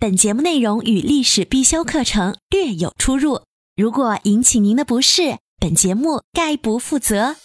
[0.00, 3.42] 本节目内容与历史必修课程略有出入，
[3.76, 7.36] 如果引起您的不适，本节目概不负责。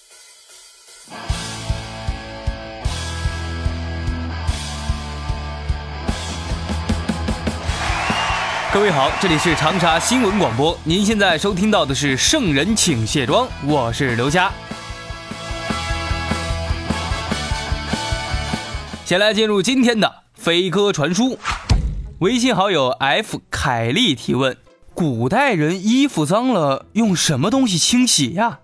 [8.73, 14.49] 各位好，这里是长沙新闻广播，您现在收听到的是《圣人请卸妆》，我是刘佳。
[19.03, 21.37] 先来进入今天的飞鸽传书。
[22.19, 24.55] 微信好友 F 凯丽提问：
[24.93, 28.59] 古代人衣服脏了用什么东西清洗呀？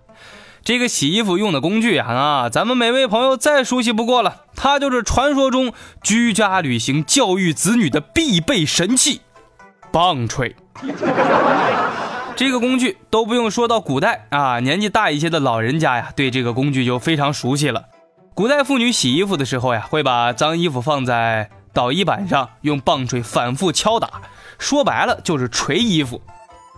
[0.64, 9.20] 这个洗衣服用的工具呀，啊，咱们每位朋友再熟悉不过了，它就是传说中居家旅行教育子女的必备神器——
[9.92, 10.56] 棒槌。
[12.34, 17.84] 这个工具都不用说到古代啊，年纪大一些的老人家呀，对这个工具就非常熟悉了。
[18.32, 21.50] 古代妇女洗衣服的时候呀，会把脏衣服放在。
[21.72, 24.22] 捣衣板上用棒槌反复敲打，
[24.58, 26.20] 说白了就是捶衣服。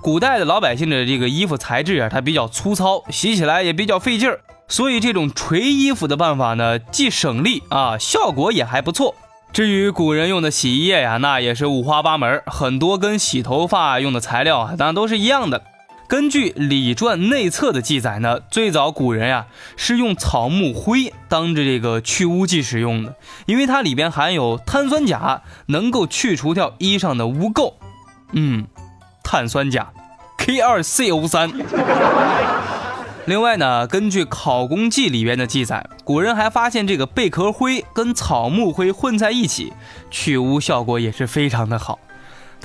[0.02, 9.14] 古代的老百姓的这个衣服材质啊，它比较粗糙，洗起来也比较费劲儿，所以这种捶衣服的办法呢，既省力啊，效果也还不错。
[9.52, 15.62] 至于古人用的洗衣液呀，那也是五花八门，很多跟洗头发用的材料啊，当然都是一样的。
[16.14, 27.72] 根据《礼传内册》的记载呢，最早古人呀是用草木灰当着这个去污剂使用的，因为它里边含有碳酸钾，能够去除掉衣上的污垢。
[28.30, 28.68] 嗯，
[29.24, 29.90] 碳酸钾
[30.38, 31.52] ，K2CO3。
[33.26, 39.72] 另外呢，根据《考工记》里边的记载，古人还发现这个贝壳灰跟草木灰混在一起，
[40.12, 41.98] 去污效果也是非常的好。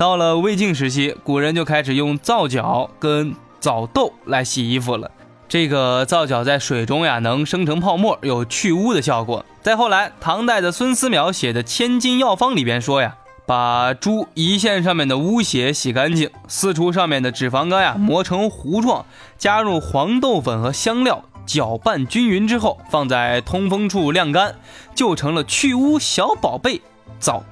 [0.00, 5.10] 到了魏晋时期，古人就开始用皂角跟枣豆来洗衣服了。
[5.46, 9.44] 这个皂角在水中呀能生成泡沫，有去污的效果。
[9.60, 19.04] 再后来，唐代的孙思邈写的《千金药方》里边说呀，把猪胰腺上面的污血洗干净，四除上面的脂肪肝呀磨成糊状，
[19.36, 24.54] 加入黄豆粉和香料，搅拌均匀之后，放在通风处晾干，
[24.94, 26.80] 就成了去污小宝贝
[27.18, 27.44] 枣豆。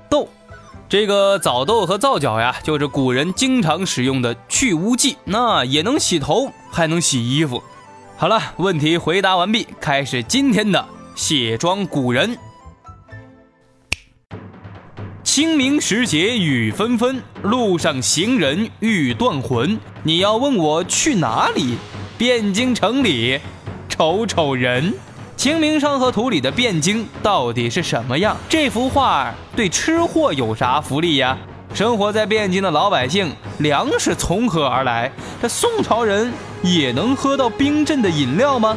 [0.88, 7.62] 这个枣豆和皂角呀，就是古人经常使用的去污剂，那也能洗头，还能洗衣服。
[8.16, 10.82] 好了，问题回答完毕，开始今天的
[11.14, 12.38] 卸妆古人。
[15.22, 19.78] 清明时节雨纷纷，路上行人欲断魂。
[20.02, 21.76] 你要问我去哪里？
[22.18, 23.38] 汴京城里
[23.90, 24.90] 瞅瞅人。
[25.38, 28.36] 《清明上河图》里的汴京到底是什么样？
[28.48, 31.38] 这幅画对吃货有啥福利呀？
[31.72, 35.12] 生活在汴京的老百姓粮食从何而来？
[35.40, 36.32] 这宋朝人
[36.64, 38.76] 也能喝到冰镇的饮料吗？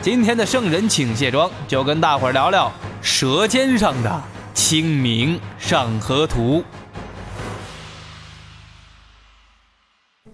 [0.00, 2.66] 今天的圣人请卸妆，就跟大伙聊聊
[3.00, 4.22] 《舌尖上的
[4.54, 6.64] 清明上河图》。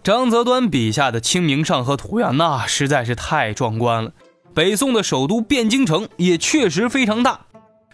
[0.02, 4.12] 张择端笔下的《清明上河图》呀，那实在是太壮观了。
[4.54, 7.40] 北宋的首都汴京城也确实非常大。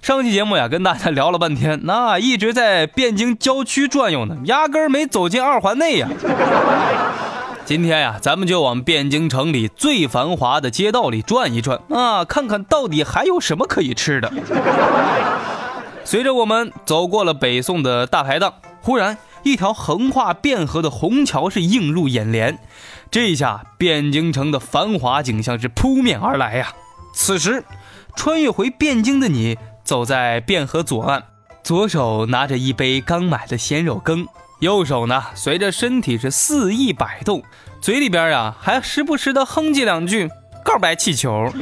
[0.01, 6.09] 上期节目呀，跟大家聊了半天， 那一直在汴京郊区转悠呢，压根儿没走进二环内呀。
[7.65, 14.31] 今天呀，咱们就往汴京城里最繁华的街道里转一转啊，看看到底还有什么可以吃的。
[16.05, 22.59] 随着我们走过了北宋的大排档，忽然一条横跨汴河的虹桥是映入眼帘。
[23.11, 26.73] 这下汴京城的繁华景象是扑面而来呀！
[27.15, 27.65] 此时，
[28.17, 31.23] 穿越回汴京的你，走在汴河左岸，
[31.63, 34.27] 左手拿着一杯刚买的鲜肉羹，
[34.61, 37.43] 右手呢随着身体是肆意摆动，
[37.81, 40.29] 嘴里边呀还时不时的哼唧两句
[40.65, 41.53] 告白气球。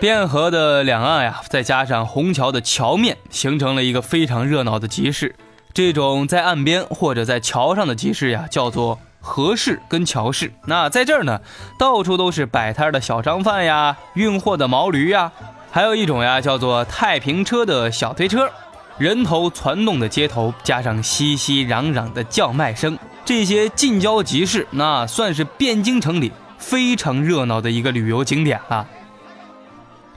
[0.00, 5.34] 汴河的两岸呀，再加上虹桥的桥面，形成了一个非常热闹的集市。
[5.72, 8.98] 这种在岸边或者在桥上的集市呀，叫做。
[9.22, 11.42] 河市跟桥市，那在这儿呢，
[11.78, 15.30] 到处都是摆摊的小商贩呀，运货的毛驴呀，
[15.70, 18.50] 还有一种呀叫做太平车的小推车，
[18.96, 28.88] 人头攒动的街头，加上熙熙攘攘的叫卖声，这些近郊集市，那算是汴京城里非常热闹的一个旅游景点了。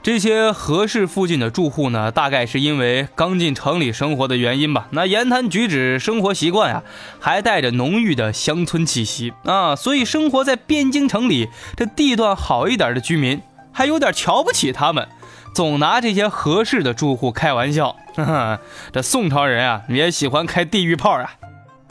[0.04, 4.86] 这些河市附近的住户呢，大概是因为刚进城里生活的原因吧。
[4.90, 6.82] 那言谈举止、生活习惯呀，
[7.18, 13.40] 还带着浓郁的乡村气息啊，所以生活在汴京城里这地段好一点的居民，
[13.72, 15.08] 还有点瞧不起他们，
[15.54, 17.96] 总拿这些河市的住户开玩笑。
[18.92, 21.32] 这宋朝人啊，也喜欢开地狱炮啊。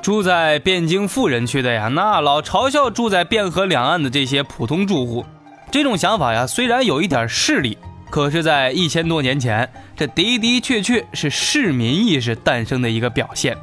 [0.04, 5.26] 住在汴京富人区的呀，那老嘲笑住在汴河两岸的这些普通住户。
[5.72, 7.76] 这种想法呀，虽然有一点势利。
[8.14, 13.58] 可是，在一千多年前，这的的确确是市民意识诞生的一个表现。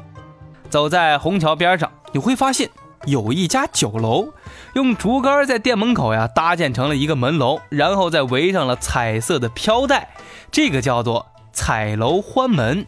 [0.69, 2.69] 走在虹桥边上，你会发现
[3.05, 4.27] 有一家酒楼，
[4.73, 10.09] 用竹竿在店门口呀搭建成了一个门楼，然后再围上了彩色的飘带，
[10.51, 12.85] 这个叫做彩楼欢门。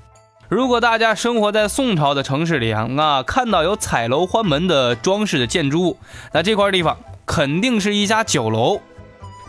[0.49, 5.97] 如果大家生活在宋朝的城市里啊，那，看到有彩楼欢门的装饰的建筑物，
[6.33, 8.81] 那这块地方肯定是一家酒楼。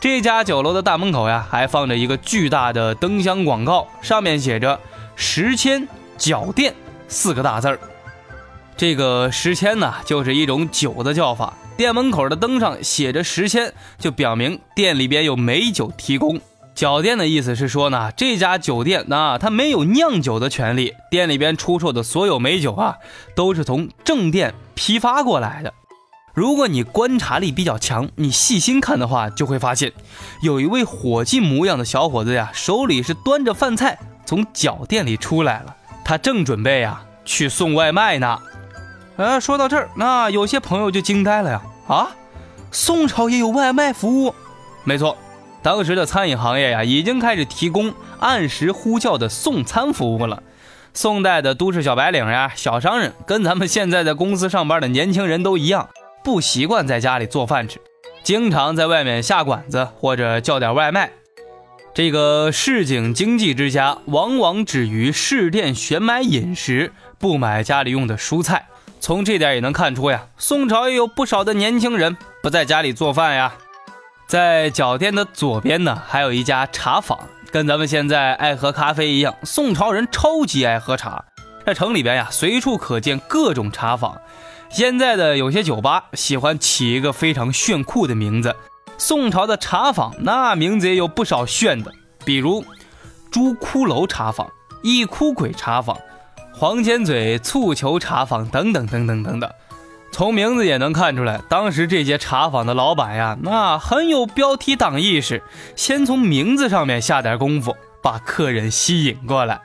[0.05, 4.79] 这家酒楼的大门口呀，还放着一个巨大的灯箱广告，上面写着
[5.17, 6.75] “时迁脚店”
[7.09, 7.81] 四个大字儿。
[8.77, 11.55] 这个“时迁”呢，就是一种酒的叫法。
[11.79, 16.39] 店门口的灯上写着“时迁”，就表明店里边有美酒提供。
[16.75, 22.99] 脚店的意思是说呢，这家酒店啊，它没有酿酒的权利，店里边出售的所有美酒啊，
[23.35, 25.73] 都是从正店批发过来的。
[26.35, 29.93] 如果你观察力比较强，你细心看的话，就会发现，
[30.43, 33.97] 有一位伙计模样的小伙子呀，手里是端着饭菜
[34.27, 38.41] 从脚店里出来了，他正准备呀去送外卖呢。
[39.17, 41.63] 呃，说到这儿，那有些朋友就惊呆了呀！
[41.87, 42.11] 啊，
[42.73, 44.35] 宋朝也有外卖服务？
[44.83, 45.17] 没错，
[45.63, 50.43] 当时的餐饮行业呀，已经开始提供按时呼叫的送餐服务了。
[50.93, 55.89] 宋代的都市小白领呀，小商人，跟咱们现在在公司上班的年轻人都一样。
[56.25, 57.79] 不习惯在家里做饭吃，
[58.23, 61.12] 经常在外面下馆子或者叫点外卖。
[61.93, 68.67] 这个市井经济之家，往往只于市店选买饮食，不买家里用的蔬菜。
[69.00, 73.53] 从这点也能看出呀，宋朝也有不少的年轻人不在家里做饭呀。
[74.27, 77.19] 在脚店的左边呢，还有一家茶坊，
[77.53, 81.23] 跟咱们现在爱喝咖啡一样，宋朝人超级爱喝茶。
[81.67, 84.19] 在城里边呀，随处可见各种茶坊。
[84.75, 88.56] 现在的有些酒吧喜欢起一个非常炫酷的名字，
[88.99, 91.93] 宋朝的茶坊那名字也有不少炫的，
[92.25, 92.65] 比如
[93.31, 94.50] 朱骷髅茶坊、
[94.82, 95.97] 一哭鬼茶坊、
[96.53, 99.49] 黄尖嘴醋球茶坊等等等等等等。
[100.11, 105.44] 从名字也能看出来，当时这些茶坊的老板呀，那很有标题党意识，
[105.77, 109.61] 先从名字上面下点功夫，把客人吸引过来。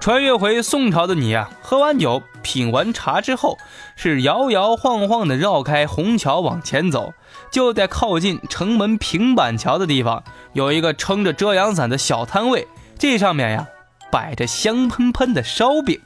[0.00, 3.58] 穿越回宋朝的你呀，喝完酒、品完茶之后，
[3.96, 7.12] 是摇摇晃晃地绕开虹桥往前走，
[7.50, 10.22] 就在靠近城门平板桥的地方，
[10.52, 13.66] 有一个撑着遮阳伞的小摊位，这上面呀
[14.12, 16.00] 摆着香喷喷的烧饼。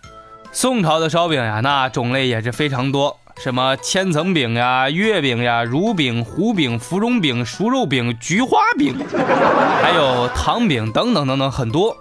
[0.51, 8.97] 宋朝的烧饼呀，那种类也是非常多，什么千层饼呀、月饼呀、乳饼、糊饼、芙蓉饼、熟肉饼、菊花饼，
[9.83, 11.95] 还有糖饼等等等等，很多。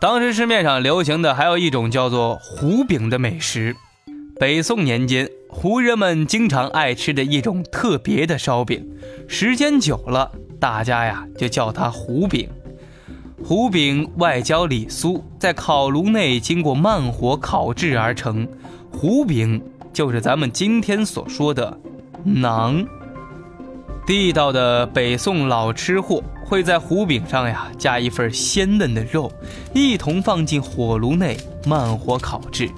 [0.00, 3.74] 当时市面上流行的还有一种叫做糊饼的美食，
[4.38, 8.86] 北宋年间，胡人们经常爱吃的一种特别的烧饼，
[9.26, 12.48] 时间久了，大家呀就叫它糊饼。
[13.42, 18.46] 糊饼外焦里酥，在烤炉内经过慢火烤制而成，
[18.90, 19.62] 糊饼
[19.92, 21.78] 就是咱们今天所说的
[22.26, 22.86] 馕。
[24.06, 26.22] 地道的北宋老吃货。
[26.46, 29.32] 会在糊饼上呀加一份鲜嫩的肉，
[29.72, 32.70] 一同放进火炉内慢火烤制。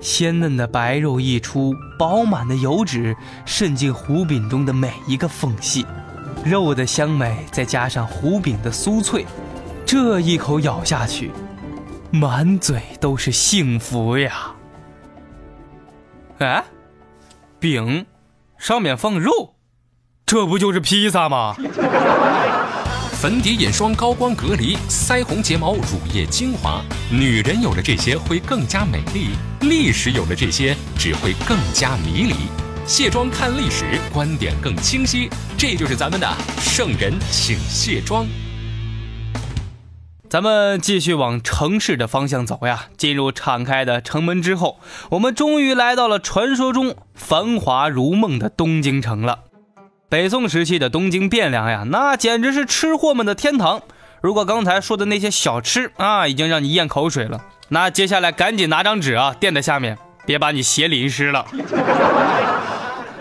[0.00, 5.86] 鲜嫩的白肉溢出，饱满的油脂渗进糊饼中的每一个缝隙，
[6.44, 9.24] 肉的香美再加上糊饼的酥脆，
[9.86, 11.30] 这一口咬下去，
[12.10, 14.52] 满嘴都是幸福呀！
[16.38, 16.62] 哎，
[17.60, 18.04] 饼
[18.66, 19.54] 上面放肉。
[20.26, 21.54] 这不就是披萨吗？
[23.14, 29.28] 粉底、眼霜、高光隔离、腮红、睫毛、乳液、精华，女人有了这些会更加美丽；
[29.60, 32.34] 历史有了这些只会更加迷离。
[32.84, 35.30] 卸妆看历史，观点更清晰。
[35.56, 38.26] 这就是咱们的圣人请卸妆。
[40.28, 42.86] 咱们继续往城市的方向走呀。
[42.96, 44.80] 进入敞开的城门之后，
[45.10, 49.40] 我们终于来到了传说中繁华如梦的东京城了。
[50.08, 53.82] 北宋时期的东京汴梁呀，那简直是吃货们的天堂。
[54.20, 61.46] 如果刚才说的那些小吃啊，已经让你咽口水了，那接下来赶紧拿张纸啊垫在下面，别把你鞋淋湿了。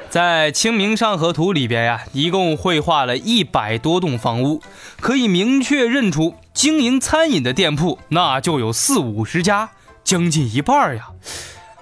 [0.09, 4.61] 在《清明上河图》里边呀，一共绘画了一百多栋房屋，
[5.01, 9.69] 可以明确认出经营餐饮的店铺那就有四五十家，
[10.05, 11.09] 将近一半呀！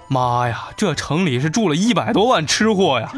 [0.08, 3.12] 妈呀，这城里是住了一百多万吃货呀！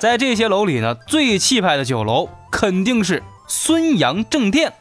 [0.00, 4.72] 在这些楼里呢，最气派的酒楼肯定是孙杨正店，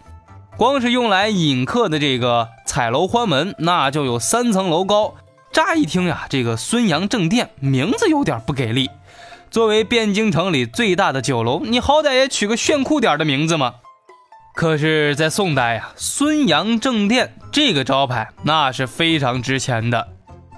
[0.58, 5.14] 光是用来引客的这个彩楼欢门，那就有三层楼高。
[5.54, 8.90] 乍一听呀，这个孙杨正店名字有点不给力。
[9.52, 13.76] 作为汴京城里最大的酒楼，你好歹也取个炫酷点的名字嘛。
[14.56, 20.08] 可是，在宋代呀，孙杨正店这个招牌那是非常值钱的。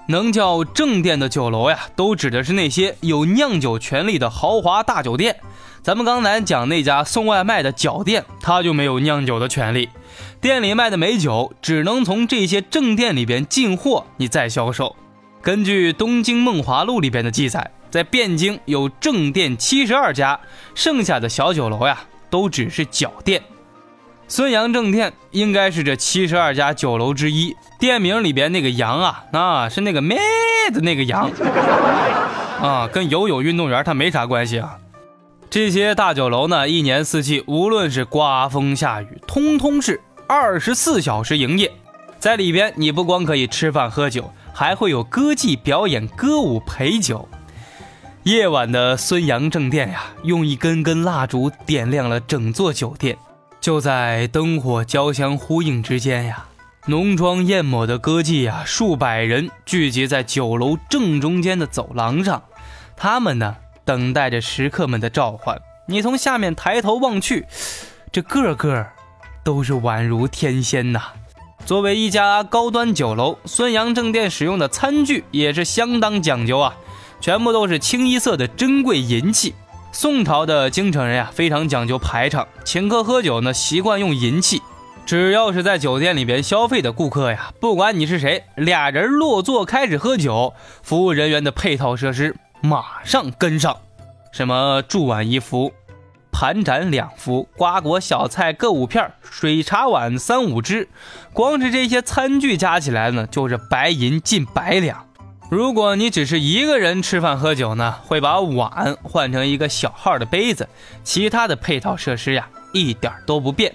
[0.06, 5.36] 能叫正店的酒楼呀，都指的是那些有酿酒权利的豪华大酒店。
[5.82, 9.88] 咱们刚才讲那家送外卖的脚店，他就没有酿酒的权利。
[10.40, 14.94] 店里卖的美酒只能从这些正店里边进货，你再销售。
[15.42, 20.38] 根据《东京梦华录》里边的记载，在汴京有正店七十二家，
[20.76, 21.98] 剩下的小酒楼呀，
[22.30, 23.42] 都只是脚店。
[24.30, 27.56] 孙杨正店应该是这七十二家酒楼之一。
[27.78, 30.18] 店名里边那个“杨”啊，那是那个咩
[30.70, 31.30] 的那个“杨”
[32.60, 34.76] 啊，跟游泳运动员他没啥关系啊。
[35.48, 41.72] 这些大酒楼呢，一年四季，无论是刮风下雨，通通是二十四小时营业。
[42.18, 47.26] 在里边，你不光可以吃饭喝酒，还会有歌伎表演、歌舞陪酒。
[48.24, 53.16] 夜晚的孙杨正店呀，用一根根蜡烛点亮了整座酒店。
[53.60, 56.46] 就在灯火交相呼应之间呀，
[56.86, 62.42] 浓妆艳抹的歌妓呀，数百人聚集在酒楼正中间的走廊上，
[62.96, 63.56] 他们呢？
[63.84, 65.60] 等待着食客们的召唤。
[65.86, 67.46] 你从下面抬头望去，
[68.12, 68.86] 这个个
[69.42, 71.02] 都是宛如天仙呐。
[71.64, 76.76] 作为一家高端酒楼，孙杨正店使用的餐具也是相当讲究啊，
[77.20, 79.54] 全部都是清一色的珍贵银器。
[80.00, 84.62] 宋朝的京城人呀，非常讲究排场，请客喝酒呢，习惯用银器。
[85.04, 92.36] 只要是在酒店里边消费的顾客呀，不管你是谁，俩人落座开始喝酒，服务人员的配套设施。
[92.60, 93.76] 马上跟上，
[94.30, 95.72] 什么箸碗一副，
[96.30, 100.88] 盘盏两副，瓜果小菜各五片，水茶碗三五只，
[101.32, 105.07] 光是这些餐具加起来呢，就是白银近百两。
[105.50, 110.68] 如果你只是一个人吃饭喝酒呢，会把碗换成一个小号的杯子，
[111.02, 113.74] 其他的配套设施呀，一点都不变。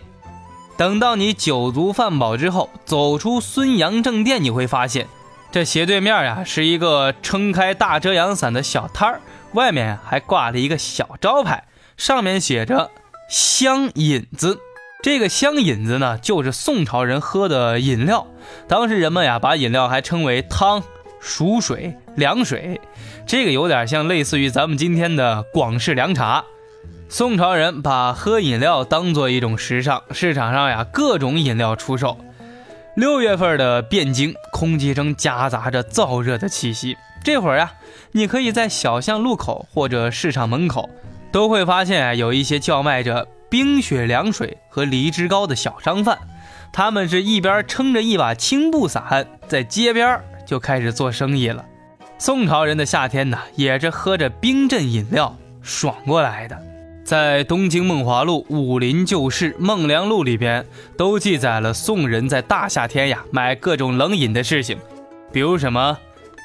[0.78, 5.08] 等到你酒足饭饱之后，走出孙杨正店，你会发现。
[5.52, 9.22] 这斜对面呀，是一个撑开大遮阳伞的小摊儿，
[9.54, 11.66] 外面还挂了一个小招牌，
[11.98, 12.92] 上面写着
[13.28, 14.60] “香饮子”。
[15.02, 18.28] 这个香饮子呢，就是宋朝人喝的饮料。
[18.68, 20.82] 当时人们呀，把饮料还称为汤、
[21.24, 22.82] 熟水、凉水，
[23.26, 26.44] 这个有点像类似于咱们今天的广式凉茶。
[27.08, 32.18] 宋朝人把喝饮料当做一种时尚，市场上呀，各种饮料出售。
[32.96, 36.98] 六月份的汴京，空气中夹杂着燥热的气息。
[37.24, 37.72] 这会儿呀，
[38.12, 40.90] 你可以在小巷路口或者市场门口，
[41.32, 46.20] 都会发现，有一些叫卖着冰雪凉水和梨汁糕的小商贩。
[46.74, 51.66] 他们是一边撑着一把青布伞，在街边就开始做生意了。
[52.18, 56.58] 宋朝人的夏天呢，也是喝着冰镇饮料爽过来的。
[57.04, 60.66] 在《东京梦华录》《武林旧事》《孟良录》里边，
[60.98, 64.78] 都记载了宋人在大夏天呀买各种冷饮的事情，
[65.32, 65.98] 比如什么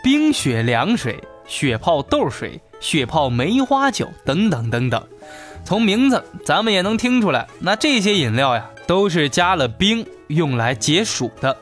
[0.02, 5.00] 冰雪凉水、雪泡豆水、雪泡梅花酒等等等等。
[5.64, 11.57] 从名字咱们也能听出来，那这些饮料呀都是加了冰用来解暑的。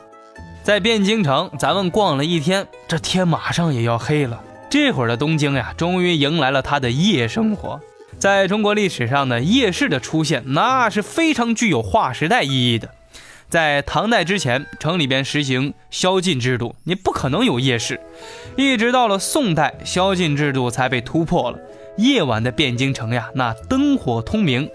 [0.67, 4.43] 在汴京城，咱们逛了一天，这天马上也要黑了。
[4.69, 7.81] 这会儿的东京呀，终于迎来了它的夜生活。
[8.19, 12.91] 在中国历史上呢，夜市的出现那是非常具有划时代意义的。
[13.49, 18.01] 在唐代之前，城里边实行宵禁制度，你不可能有夜市。
[18.57, 21.59] 一直到了宋代，宵禁制度才被突破了。
[21.97, 24.69] 夜晚的汴京城呀，那灯火通明。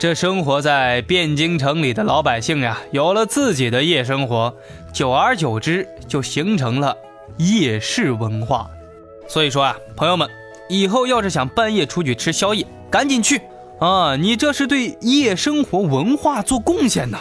[0.00, 4.54] 这生活在汴京城里的老百姓呀，有了自己的夜生活，
[4.94, 6.96] 久而久之就形成了
[7.36, 8.70] 夜市文化。
[9.28, 10.26] 所以说啊，朋友们。
[10.70, 13.42] 以后要是想半夜出去吃宵夜，赶紧去
[13.78, 14.16] 啊！
[14.16, 17.18] 你这是对夜生活文化做贡献呢。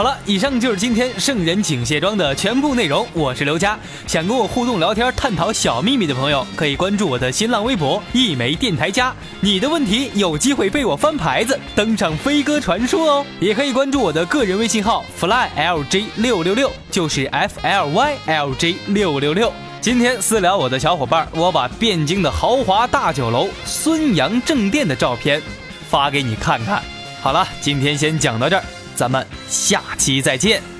[0.00, 3.06] 好了，以上就是今天圣人请卸妆的全部内容。
[3.12, 9.14] 我是刘佳，想跟我互动聊天、探讨小秘密的朋友，可以关注我的新浪微博“一枚电台家”。
[9.42, 13.26] 你的问题有机会被我翻牌子，登上飞鸽传书哦。
[13.40, 19.52] 也可以关注我的个人微信号 flylj 六六六，就是 f l y l j 六六六。
[19.82, 25.42] 今天私聊我的小伙伴，我把汴京的豪华大酒楼孙杨正店的照片
[25.90, 26.82] 发给你看看。
[27.20, 28.64] 好了，今天先讲到这儿。
[29.00, 30.79] 咱们下期再见。